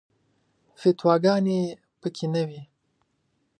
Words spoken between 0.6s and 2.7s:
فتواګانې په کې نه وي.